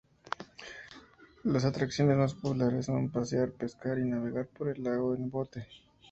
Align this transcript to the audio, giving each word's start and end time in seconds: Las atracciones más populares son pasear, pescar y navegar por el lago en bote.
Las 1.43 1.63
atracciones 1.63 2.17
más 2.17 2.33
populares 2.33 2.87
son 2.87 3.11
pasear, 3.11 3.51
pescar 3.51 3.99
y 3.99 4.05
navegar 4.05 4.47
por 4.47 4.69
el 4.69 4.83
lago 4.83 5.13
en 5.13 5.29
bote. 5.29 5.67